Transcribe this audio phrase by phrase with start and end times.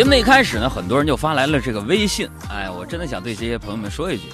[0.00, 2.26] 节目一开始呢，很多人就发来了这个微信。
[2.48, 4.30] 哎，我真的想对这些朋友们说一句：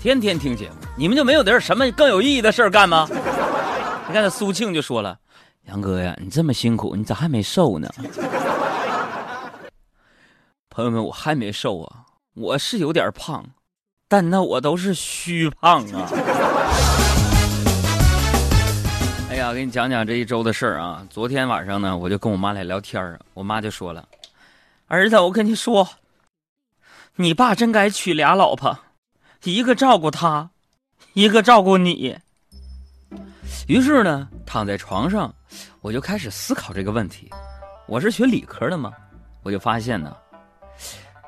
[0.00, 3.06] 天天听节目，你们就没有点什么更有意义的事儿干吗？
[4.08, 5.16] 你看那，苏庆就说了
[5.70, 7.88] ：“杨哥呀，你这么辛苦，你咋还没瘦呢？”
[10.70, 11.98] 朋友们，我还没瘦啊，
[12.34, 13.44] 我是有点胖，
[14.08, 16.10] 但那我都是虚胖啊。
[19.30, 21.06] 哎呀，给你讲讲这一周的事儿啊。
[21.08, 24.04] 昨天晚上呢，我就跟我妈俩聊天儿，我妈就说了
[24.88, 25.88] ：“儿子，我跟你说，
[27.16, 28.78] 你爸真该娶俩老婆，
[29.42, 30.50] 一个照顾他，
[31.14, 32.16] 一个照顾你。”
[33.66, 35.34] 于是呢，躺在床上，
[35.80, 37.28] 我就开始思考这个问题。
[37.88, 38.92] 我是学理科的嘛，
[39.42, 40.16] 我就发现呢。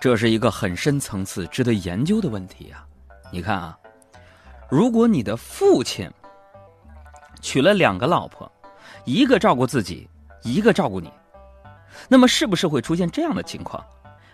[0.00, 2.86] 这是一个很深层次、值得研究的问题啊！
[3.32, 3.76] 你看啊，
[4.70, 6.08] 如果你的父亲
[7.40, 8.50] 娶了两个老婆，
[9.04, 10.08] 一个照顾自己，
[10.44, 11.10] 一个照顾你，
[12.06, 13.82] 那么是不是会出现这样的情况？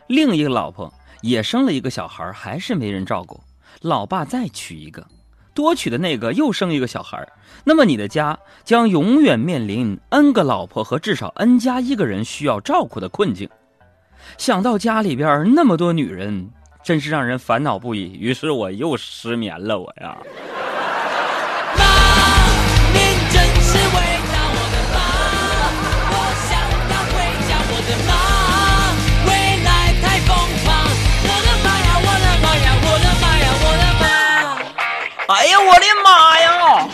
[0.08, 3.40] 另一个老婆也生了一个小孩，还是没人照顾，
[3.80, 5.06] 老爸再娶一个，
[5.54, 7.26] 多娶的那个又生一个小孩，
[7.64, 13.48] 那么你的家将永远面临 n 个老婆和至少 n 加一个人需要照顾的困境。
[14.36, 16.50] 想到家里边那么多女人，
[16.82, 18.12] 真是让人烦恼不已。
[18.18, 20.18] 于是我又失眠了，我呀。
[35.26, 36.86] 哎呀，我的妈呀！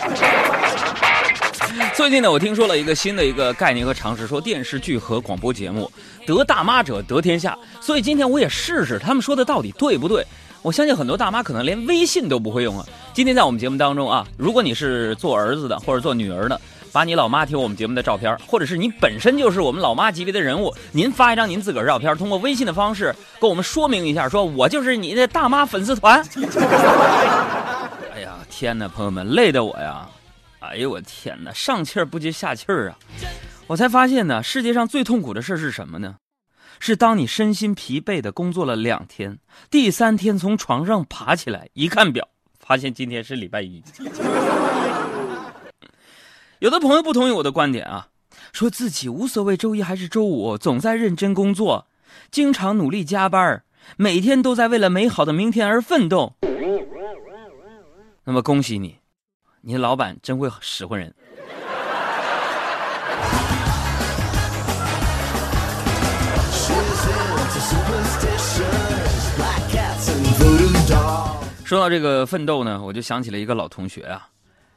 [1.93, 5.91] 最近呢，我听说了一个新的一个概念和常识，说电视剧和广播节目
[6.25, 7.57] 得大妈者得天下。
[7.81, 10.25] 所以今天我也试试他们说的到底对不对。
[10.61, 12.85] 我相信很多大妈可能连微信都不会用啊。
[13.13, 16.61] 今天在我们节目当中啊，如果你是做儿子的或者做女儿的，
[16.93, 26.23] 把你老妈听我们节目的照片，或者是你本身就是我们老妈级别的人物，您发一张您自个儿照片，通过微信的方式跟我们说明一下，说我就是你的大妈粉丝团。
[28.61, 30.07] 天哪，朋友们，累的我呀！
[30.59, 32.99] 哎呦我天哪，上气儿不接下气儿啊！
[33.65, 36.17] 我才发现呢，世界上最痛苦的事是什么呢？
[36.79, 39.39] 是当你身心疲惫的工作了两天，
[39.71, 42.27] 第三天从床上爬起来，一看表，
[42.59, 43.83] 发现今天是礼拜一。
[46.59, 48.09] 有的朋友不同意我的观点啊，
[48.53, 51.87] 说自己无所谓周一还是周五，总在认真工作，
[52.29, 53.63] 经常努力加班，
[53.97, 56.35] 每天都在为了美好的明天而奋斗。
[58.23, 58.97] 那么恭喜你。
[59.61, 61.13] 你的老板真会使唤人。
[71.65, 74.27] 说到这个奋斗呢，我就想起了一个老同学啊。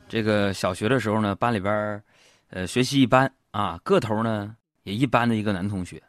[0.08, 2.02] 这个小学的时候呢，班里边
[2.50, 6.02] 呃，学习一般啊，个头呢也一般的一个男同学，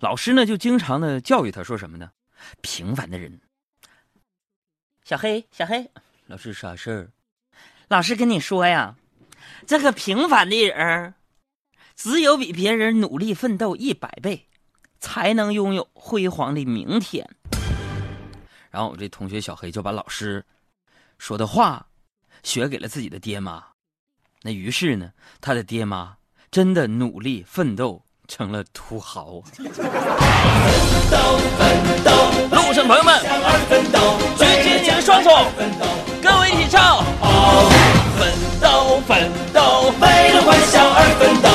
[0.00, 2.10] 老师呢就经常的教育他说什么呢？
[2.60, 3.40] 平凡的人。
[5.04, 5.88] 小黑，小黑，
[6.26, 7.12] 老师啥事儿？
[7.88, 8.96] 老师跟你说呀，
[9.64, 11.14] 这个平凡的人，
[11.94, 14.48] 只有比别人努力奋斗一百倍，
[14.98, 17.28] 才能拥有辉煌的明天。
[18.70, 20.44] 然后我这同学小黑就把老师
[21.18, 21.88] 说的话
[22.42, 23.64] 学给了自己的爹妈，
[24.42, 26.16] 那于是呢，他的爹妈
[26.50, 29.40] 真的努力奋斗成了土豪。
[29.56, 29.66] 奋
[31.10, 31.16] 斗
[31.58, 31.60] 奋
[32.04, 32.10] 斗，
[32.56, 33.18] 路上朋友们，
[34.38, 35.30] 举起你的双手，
[36.22, 37.04] 跟我一起唱。
[38.18, 38.20] 奋
[38.60, 41.45] 斗，奋斗，为了欢笑而奋斗，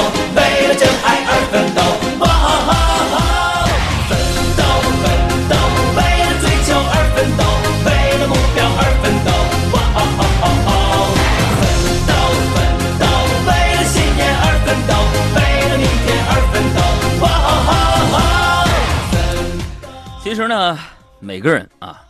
[20.32, 20.80] 其实呢，
[21.20, 22.02] 每个人啊，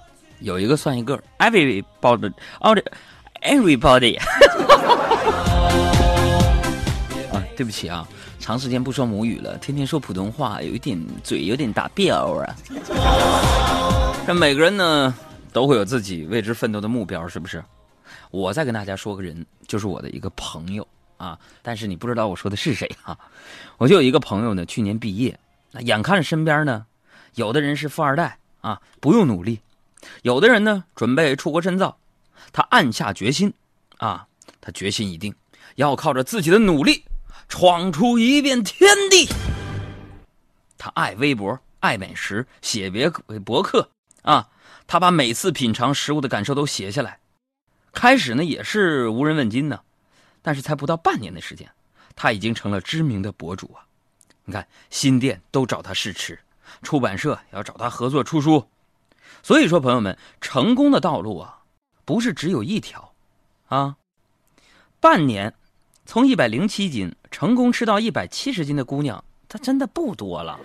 [0.41, 4.15] 有一个算一个 everybody，everybody
[7.33, 12.55] 啊，对不起啊，长时间不说母语了，天天说普通话，有一点嘴有点打标啊。
[14.27, 15.11] 这每个人呢，
[15.51, 17.63] 都会有自己为之奋斗的目标，是不是？
[18.29, 20.87] 我再跟大家说个人，就是我的一个朋友
[21.17, 23.17] 啊，但是你不知道我说的是谁啊。
[23.79, 25.35] 我就有一个朋友呢，去年毕业，
[25.71, 26.85] 那眼看着身边呢，
[27.35, 29.61] 有的人是富二代啊，不用努力；
[30.23, 31.97] 有的人呢，准备出国深造。
[32.51, 33.53] 他暗下决心，
[33.97, 34.27] 啊，
[34.59, 35.33] 他决心已定，
[35.75, 37.05] 要靠着自己的努力，
[37.47, 39.29] 闯出一片天地。
[40.77, 43.09] 他爱微博，爱美食，写别
[43.45, 43.89] 博客，
[44.23, 44.49] 啊，
[44.87, 47.19] 他把每次品尝食物的感受都写下来。
[47.93, 49.81] 开始呢也是无人问津呢，
[50.41, 51.69] 但是才不到半年的时间，
[52.15, 53.85] 他已经成了知名的博主啊。
[54.43, 56.39] 你看新店都找他试吃，
[56.81, 58.67] 出版社要找他合作出书。
[59.43, 61.59] 所以说，朋友们，成功的道路啊，
[62.05, 63.13] 不是只有一条，
[63.67, 63.95] 啊，
[64.99, 65.53] 半年
[66.05, 70.59] 从一百零七斤成功吃到一百七十斤的姑娘，她真的不多了。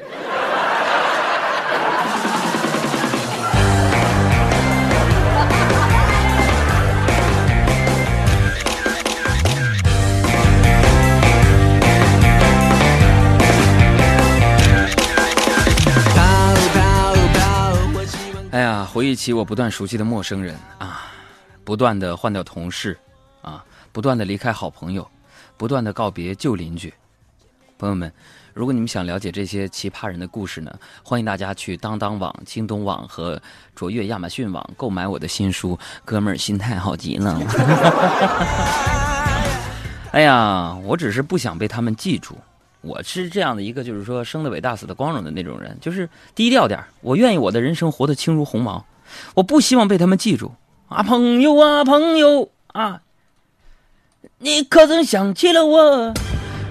[18.87, 21.13] 回忆起我不断熟悉的陌生人啊，
[21.65, 22.97] 不断的换掉同事，
[23.43, 25.07] 啊，不断的离开好朋友，
[25.57, 26.93] 不断的告别旧邻居。
[27.79, 28.11] 朋友们，
[28.55, 33.39] 如果你们想了解这些奇葩人的故事呢，欢迎大家去当当网、京东网和
[33.75, 37.39] 卓越亚马逊网购买我的新书《哥们儿心态好极了》。
[40.13, 42.39] 哎呀，我只是不想被他们记住。
[42.83, 48.85] 我是这样的一个，就是说生的伟大，死的光荣的那种人，就是低调点我愿意我的人生活得轻如鸿毛，
[49.35, 50.53] 我不希望被他们记住
[50.89, 53.01] 啊，朋友啊，朋友啊，
[54.39, 56.15] 你可曾想起了我？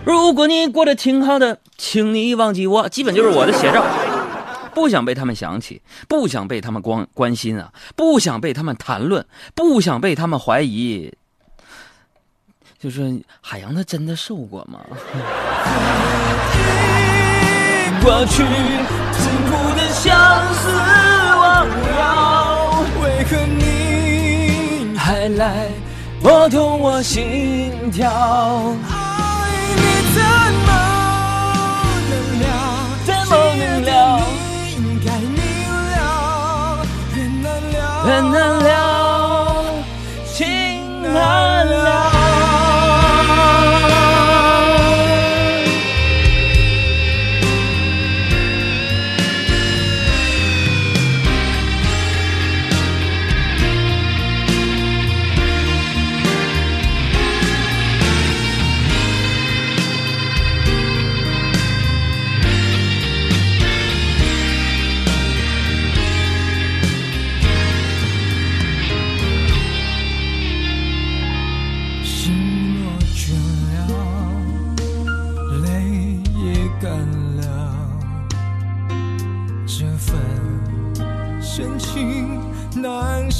[0.05, 2.87] 如果你过得挺好的，请你忘记我。
[2.87, 3.83] 基本就是我的写照，
[4.73, 9.25] 不想被他们想起，不想被他们关关心啊，不想被他们谈论，
[9.55, 11.11] 不想被他们怀疑。
[12.85, 14.79] 就是海洋，他真的瘦过吗？
[17.99, 18.47] 过去痛
[19.49, 20.13] 苦的相
[20.53, 25.67] 思忘了，为何你还来
[26.21, 28.07] 拨动我心跳？
[28.87, 28.93] 爱
[29.75, 29.81] 你
[30.13, 30.21] 怎
[30.67, 30.69] 么
[32.11, 32.45] 能了？
[33.03, 33.89] 怎么能了？
[34.77, 35.41] 应该明
[35.89, 36.05] 了，
[37.15, 37.75] 人难了，
[38.07, 38.74] 人难了，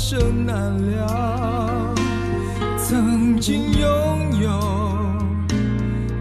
[0.07, 1.07] 生难料
[2.77, 4.51] 曾经拥有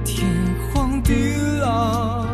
[0.07, 0.27] 天
[0.73, 2.25] 荒地老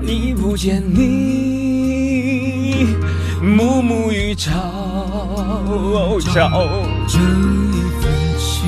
[0.00, 2.86] 已不见你
[3.42, 4.52] 暮暮与朝
[6.20, 6.68] 朝
[7.08, 8.62] 这一份情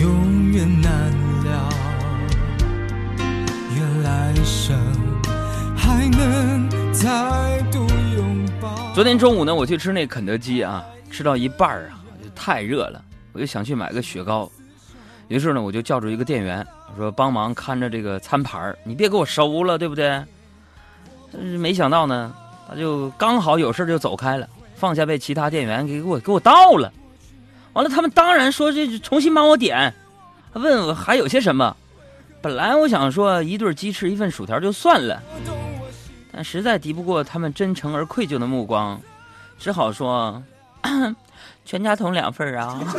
[0.00, 1.10] 永远难
[1.44, 1.68] 了
[3.74, 4.78] 愿来生
[5.76, 7.39] 还能再
[8.92, 12.00] 昨天中午呢，我去吃那肯德基啊，吃到一半啊，
[12.34, 13.02] 太热了，
[13.32, 14.50] 我就想去买个雪糕。
[15.28, 16.66] 于是呢，我就叫住一个店员。
[16.92, 20.20] 我说帮忙看着这个餐盘你别给我收了，对不对？
[21.56, 22.34] 没想到呢，
[22.68, 26.92] 他就刚好有事就走开了，放下被其他店员给给我给我倒了。
[27.74, 29.94] 完了，他们当然说这重新帮我点，
[30.54, 31.76] 问我还有些什么。
[32.42, 35.22] 本来我想说一对鸡翅一份薯条就算了，
[36.42, 39.00] 实在敌不过他们真诚而愧疚的目光，
[39.58, 40.42] 只好说
[41.64, 42.80] 全家桶两份啊。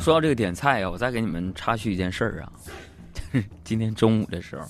[0.00, 2.52] 说到这个点菜啊，我再给你们插叙一件事儿啊。
[3.64, 4.66] 今天中午的时候，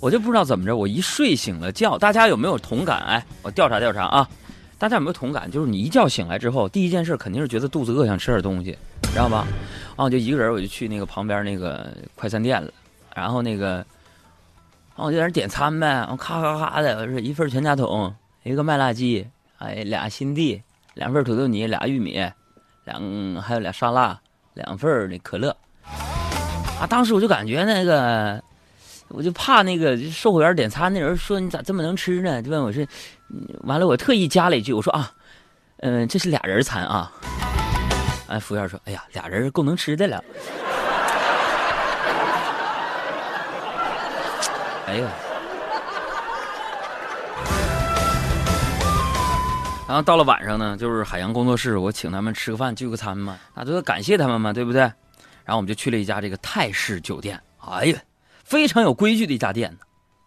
[0.00, 2.98] 我就不知道怎么着，我一睡醒了觉，大家有没有同感？
[3.00, 4.28] 哎，我调查调查啊，
[4.78, 5.48] 大家有没有同感？
[5.50, 9.46] 就是你一觉醒来之后，第一件事肯定是觉得肚子饿，想吃点东西，知道吧？
[9.94, 12.72] 啊，我就一个人，我就去那个旁边那个快餐店了，
[13.14, 13.84] 然后那个，
[15.02, 19.28] 我就在那点餐呗，我咔咔咔的，是一份全家桶，一个麦辣鸡，
[19.58, 20.62] 哎，俩新地，
[20.94, 22.24] 两份土豆泥，俩玉米，
[22.84, 24.18] 两还有俩沙拉。
[24.54, 25.48] 两份那可乐，
[26.78, 26.84] 啊！
[26.86, 28.38] 当时我就感觉那个，
[29.08, 32.42] 我就怕那个售货员点餐那人说你咋这么能吃呢？
[32.42, 32.86] 就问我是，
[33.60, 35.10] 完了我特意加了一句，我说啊，
[35.78, 37.10] 嗯，这是俩人餐啊。
[38.28, 40.22] 哎，服务员说，哎呀，俩人够能吃的了。
[44.92, 45.08] 哎呀。
[49.88, 54.80] 然后到了晚上呢，就是海洋工作室，我请他们吃个饭聚个餐嘛，那都要感谢他们嘛，对不对？
[54.80, 57.98] 然后我们就去了一家这个泰式酒店，哎呀，
[58.44, 59.76] 非常有规矩的一家店。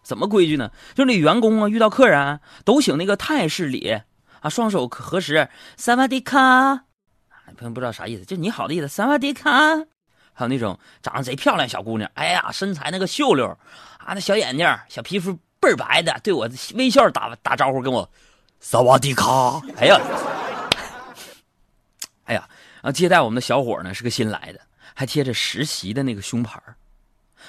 [0.02, 0.70] 怎么规矩呢？
[0.94, 4.00] 就是那员工啊，遇到客人都行那个泰式礼
[4.40, 6.84] 啊，双手合十，萨瓦迪卡，
[7.56, 9.95] 朋友不知道啥意思，就你好的意思，萨瓦迪卡。
[10.38, 13.46] 还有那种长得贼漂亮小姑娘，哎呀，身材那个秀溜
[13.96, 18.06] 啊，那小眼睛、小皮肤倍儿白的，对我微笑打打招呼，跟我
[18.60, 19.58] 萨瓦迪卡。
[19.78, 19.98] 哎呀，
[22.24, 22.46] 哎呀，
[22.82, 24.60] 然后接待我们的小伙呢是个新来的，
[24.94, 26.62] 还贴着实习的那个胸牌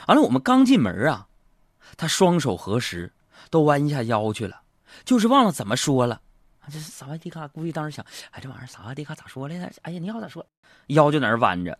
[0.05, 1.27] 完了，我们刚进门啊，
[1.97, 3.11] 他双手合十，
[3.49, 4.61] 都弯下腰去了，
[5.03, 6.21] 就是忘了怎么说了。
[6.71, 9.71] 这是萨瓦迪卡，估计当时想，哎，这玩意儿萨瓦迪卡咋说来着？
[9.81, 10.45] 哎呀，你好咋说？
[10.87, 11.77] 腰就在那弯着，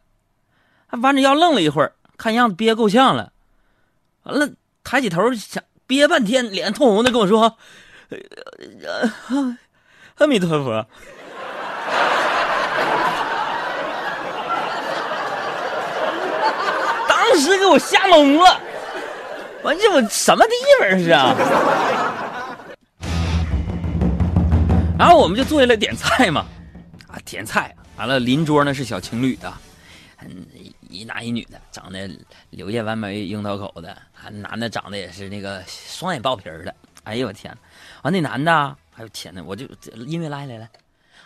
[0.87, 3.31] 还弯着腰愣了一会儿，看样子憋够呛了，
[4.23, 4.49] 完了
[4.83, 7.57] 抬起头想憋半天，脸通红的跟我说
[10.17, 10.85] ：“阿弥陀佛。
[17.07, 18.59] ”当时给我吓懵了，
[19.63, 21.35] 完这我什么地方是啊？
[24.97, 26.45] 然后我们就坐下来点菜嘛，
[27.07, 29.53] 啊，点菜完了，邻桌呢是小情侣的，
[30.21, 30.45] 嗯，
[30.89, 32.09] 一男一女的，长得
[32.49, 37.55] 柳叶弯眉、樱桃口的，啊，男的长得也是那个双眼爆皮的，哎呦我天！
[38.03, 38.51] 完那男的，
[38.95, 39.65] 哎呦天呐，我就
[40.05, 40.69] 音乐来来来，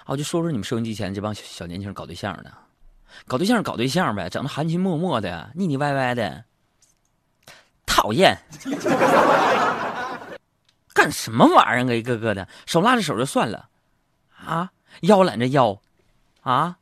[0.05, 2.51] 我就说说你们收音机前这帮小年轻搞对象的，
[3.27, 6.43] 搞对象搞对象呗，整的含情脉脉的，腻腻歪歪的，
[7.85, 8.37] 讨厌。
[10.93, 11.93] 干什么玩意儿啊！
[11.95, 13.69] 一个个的，手拉着手就算了，
[14.45, 14.69] 啊，
[15.03, 15.81] 腰揽着腰，
[16.41, 16.77] 啊，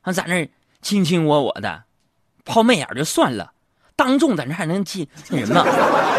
[0.00, 0.48] 还在那
[0.84, 1.84] 卿卿我我的，
[2.44, 3.52] 抛媚眼就算了，
[3.96, 5.64] 当众在那还能亲那什么，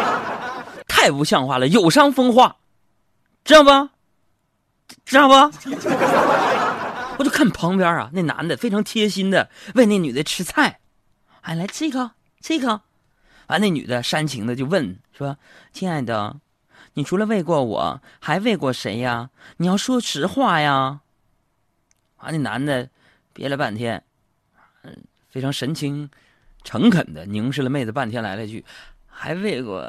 [0.89, 2.57] 太不像话了，有伤风化，
[3.43, 3.89] 知道不？
[5.05, 5.33] 知道不？
[7.17, 10.79] 我就看旁边啊，那男的非常贴心的喂那女的吃菜，
[11.41, 12.09] 哎，来吃一口，
[12.41, 12.81] 吃一口，
[13.47, 15.37] 完那女的煽情的就问说
[15.71, 16.37] ：“亲爱的。”
[16.97, 19.29] 你除了喂过我，还喂过谁呀？
[19.57, 21.01] 你要说实话呀！
[22.17, 22.89] 啊，那男的
[23.33, 24.01] 憋了半天，
[24.85, 24.95] 嗯，
[25.29, 26.07] 非常神情
[26.63, 28.63] 诚恳的凝视了妹子半天，来了一句
[29.07, 29.83] ：“还喂过，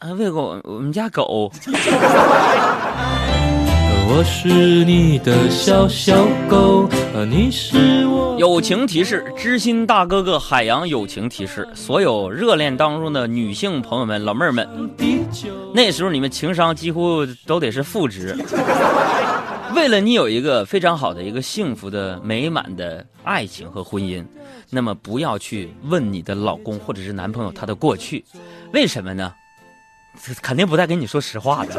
[0.00, 1.50] 还喂过我我们家狗。
[4.08, 4.48] ”我是
[4.84, 6.88] 你的小小狗，
[7.28, 8.36] 你是我。
[8.38, 14.68] 友情提示：知心大哥哥海洋友情提示，所有热恋当中的女性朋友们、老妹儿们，
[15.74, 18.36] 那时候你们情商几乎都得是负值。
[19.76, 24.24] 为了你有一个非常好的一个幸福的美满的爱情和婚姻，
[24.70, 28.24] 那么不要去问你的老公或者是男朋友他的过去，
[28.72, 29.34] 为什么呢？
[30.40, 31.74] 肯定不带跟你说实话的。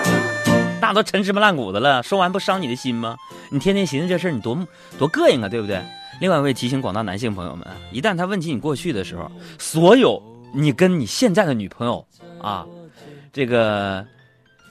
[0.78, 3.16] 那都陈芝麻烂谷子了，说完不伤你的心吗？
[3.50, 4.58] 你天天寻思这事儿，你多
[4.98, 5.82] 多膈应啊，对不对？
[6.20, 12.06] 另外，我也提醒广大男性朋友们，一旦他问起你过去的时候，所有你跟你现在的女朋友
[12.42, 12.66] 啊，
[13.32, 14.06] 这个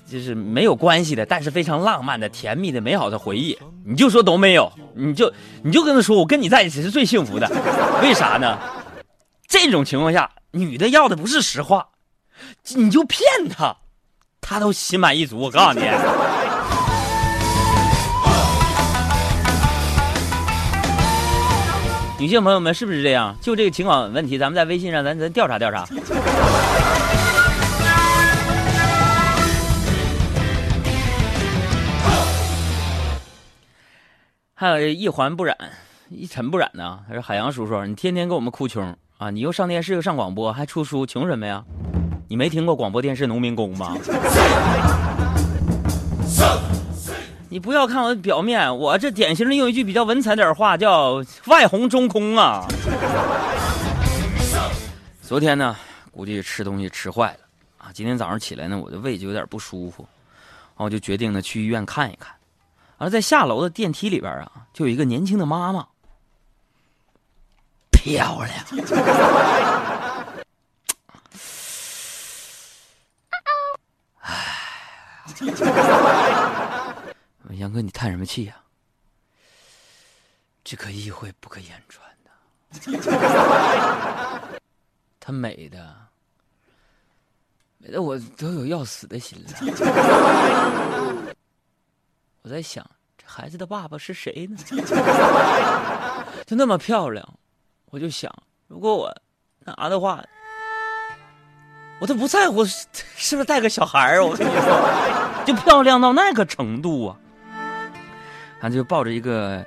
[0.10, 7.48] 就是没有关系的，但是非常浪漫的、甜蜜的、美好的回忆，你就说都没有，你就你就跟他说，我跟你在一起是最幸福的，
[8.02, 8.58] 为啥呢？
[9.48, 11.88] 这种情况下，女的要的不是实话，
[12.76, 13.76] 你就骗她。
[14.42, 15.86] 她都心满意足，我告诉你，
[22.20, 23.36] 女性朋友们是不是这样？
[23.42, 25.88] 就这个情感问题，咱们在微信上咱咱调查调查。
[34.62, 35.58] 还有一环不染，
[36.10, 37.00] 一尘不染呢。
[37.08, 39.30] 他说：“海洋叔叔，你天天跟我们哭穷啊！
[39.30, 41.64] 你又上电视又上广播，还出书，穷什么呀？”
[42.28, 43.96] 你没听过广播电视农民工吗？
[47.48, 52.68] 你不要看我表面，我这典型的用一句比较文采点话，叫外红中空啊。
[55.22, 55.74] 昨天呢，
[56.12, 57.40] 估计吃东西吃坏了
[57.78, 57.92] 啊。
[57.94, 60.06] 今天早上起来呢，我的胃就有点不舒服，
[60.76, 62.36] 然后我就决定呢去医院看一看。
[63.00, 65.88] 而在下楼的电梯里边啊，就有一个年轻的妈妈，
[67.92, 68.54] 漂亮。
[74.20, 74.56] 哎
[77.56, 78.56] 杨哥，你叹什么气呀？
[80.64, 82.30] 只可意会不可言传的，
[85.20, 85.96] 她美的，
[87.78, 89.52] 美的我都有要死的心了。
[92.42, 92.86] 我在想，
[93.18, 94.58] 这孩子的爸爸是谁呢？
[96.46, 97.40] 就那么漂亮，
[97.92, 98.34] 我就想，
[98.68, 99.16] 如果我
[99.66, 100.24] 拿的话。
[102.02, 107.20] 我都不在乎是不是带个小孩儿，我跟你说，就漂亮到那个程度啊！
[108.62, 109.62] 他就抱着一个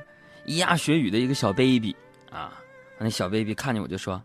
[0.46, 1.94] 咿呀学语的一个小 baby
[2.30, 2.54] 啊，
[2.96, 4.18] 那小 baby 看见我就说：“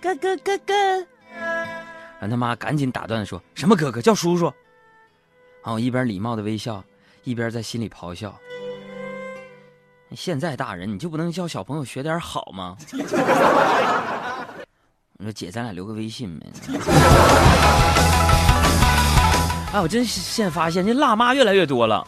[0.00, 0.72] 哥哥哥哥。”
[2.18, 4.46] 然后他妈赶紧打断说：“什么哥哥叫叔叔？”
[5.62, 6.82] 然后，我一边礼貌的微笑，
[7.24, 8.34] 一边在心里咆哮
[10.16, 12.76] ：“现在大人你就不能教小朋友学点好吗？
[15.18, 16.46] 我说姐，咱俩留个微信呗。
[19.72, 22.04] 哎，我真现发现这辣妈越来越多了。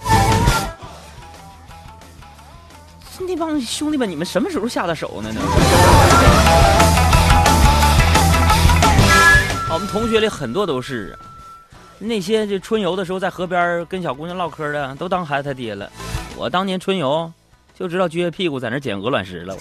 [3.20, 5.30] 那帮兄弟们，你们什么时候下的手呢？
[5.32, 5.40] 呢？
[9.72, 11.16] 我们同学里很多都是，
[11.98, 15.90] 那些就春游的时候在河边跟小姑娘唠嗑的，都当孩子他爹了。
[16.36, 17.32] 我当年春游
[17.74, 19.56] 就知道撅屁股在那捡鹅卵石了。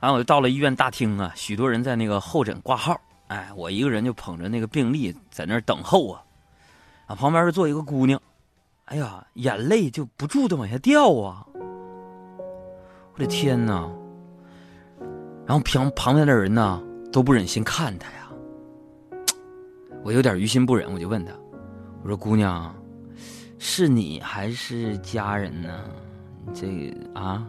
[0.00, 6.20] 然后我就到了医院大厅啊，许多人在那个候诊挂号，哎，我一个人就捧着那个病历在那儿等候啊。
[7.06, 8.20] 啊，旁边是坐一个姑娘，
[8.86, 11.46] 哎呀，眼泪就不住的往下掉啊！
[13.14, 13.88] 我的天哪！
[15.46, 16.82] 然后旁旁边的人呢
[17.14, 18.28] 都不忍心看他呀，
[20.02, 21.32] 我有点于心不忍，我就问他，
[22.02, 22.74] 我说：“姑娘，
[23.56, 25.84] 是你还是家人呢？
[26.52, 27.46] 这啊？”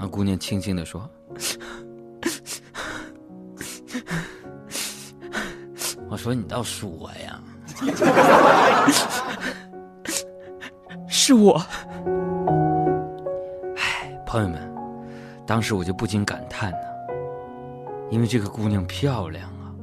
[0.00, 1.06] 啊，姑娘轻轻的说。
[6.08, 7.38] 我说你倒说呀，
[11.06, 11.62] 是我。
[13.76, 14.74] 哎，朋友们，
[15.46, 16.78] 当时我就不禁感叹呢，
[18.10, 19.74] 因为这个姑娘漂亮啊。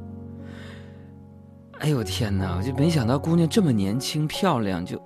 [1.80, 5.00] 哎呦天哪，我就没想到姑娘这么年轻漂亮，就，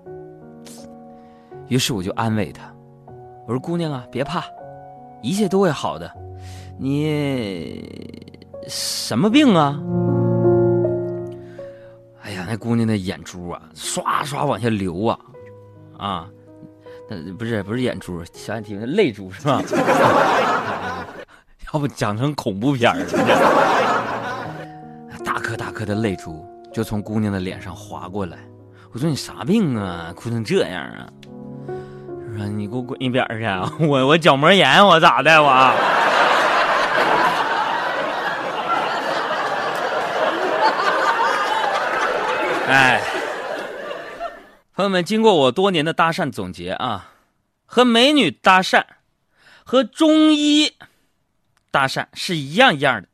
[1.68, 2.70] 于是我就安慰她，
[3.46, 4.44] 我说姑娘啊，别怕，
[5.23, 6.11] 一切都会好的。
[6.78, 7.82] 你
[8.68, 9.80] 什么病啊？
[12.23, 15.18] 哎呀，那姑娘的眼珠啊，刷刷往下流啊，
[15.96, 16.28] 啊，
[17.08, 19.62] 那不是不是眼珠，小眼睛泪珠是吧？
[21.76, 23.04] 要不讲成恐怖片了？
[25.23, 26.42] 大颗大颗的泪珠
[26.73, 28.38] 就从姑娘的脸上滑过来。
[28.95, 30.11] 我说你啥病啊？
[30.16, 31.06] 哭成这样啊？
[32.35, 33.45] 说你给我滚一边去！
[33.85, 35.50] 我我角膜炎，我咋的我？
[42.69, 43.02] 哎，
[44.75, 47.10] 朋友们，经过我多年的搭讪总结啊，
[47.67, 48.82] 和美女搭讪，
[49.62, 50.73] 和中医
[51.76, 53.08] 搭讪是一样一样的。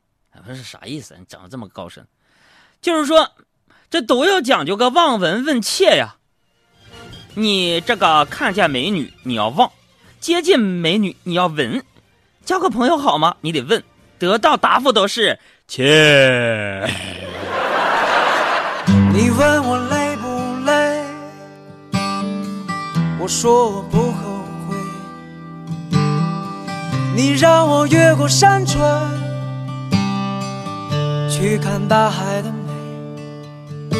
[0.47, 1.17] 不是啥意思？
[1.19, 2.07] 你讲的这么高深，
[2.81, 3.29] 就是说，
[3.91, 6.15] 这都要讲究个望闻问切呀。
[7.35, 9.73] 你这个看见美女你要望，
[10.21, 11.85] 接近美女你要闻，
[12.45, 13.37] 交个朋友好吗？
[13.41, 13.83] 你得问，
[14.21, 16.87] 得到答复都是切。
[19.13, 20.29] 你问我累不
[20.65, 21.05] 累？
[23.19, 24.32] 我说我不喝。
[27.15, 28.81] 你让我越过山川，
[31.29, 33.99] 去看大海的美。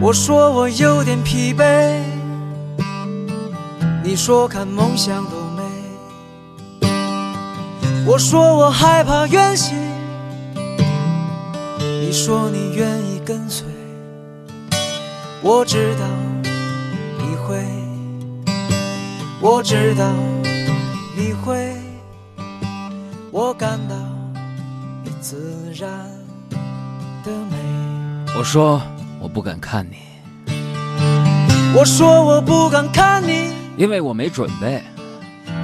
[0.00, 2.00] 我说我有点疲惫。
[4.04, 5.62] 你说看梦想多美。
[8.06, 9.74] 我说我害怕远行。
[11.78, 13.66] 你说你愿意跟随。
[15.42, 16.04] 我知道
[17.18, 17.64] 你会，
[19.40, 20.04] 我知道
[23.58, 23.94] 感到
[25.02, 25.88] 你自然
[27.24, 27.56] 的美。
[28.38, 28.82] 我说
[29.18, 29.96] 我不敢看你，
[31.74, 34.82] 我说我不敢看你，因为我没准备，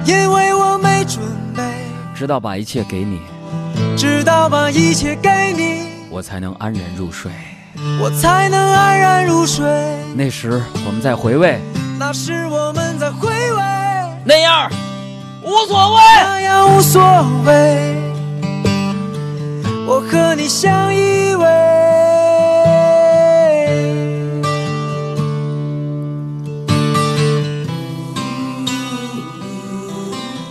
[0.05, 1.21] 因为我没准
[1.55, 1.61] 备，
[2.15, 3.21] 直到把一切给你，
[3.95, 7.31] 直到把一切给你，我才能安然入睡。
[8.01, 9.65] 我才能安然入睡。
[10.15, 11.59] 那时我们在回味，
[11.99, 13.61] 那时我们在回味，
[14.25, 14.69] 那样
[15.45, 17.01] 无所谓，那样无所
[17.45, 17.51] 谓。
[19.85, 21.43] 我和你相依偎。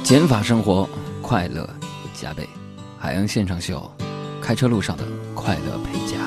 [0.04, 0.86] 减法生活，
[1.22, 1.66] 快乐
[2.12, 2.46] 加倍。
[2.98, 3.90] 海洋现场秀，
[4.42, 6.18] 开车路上的快乐陪驾。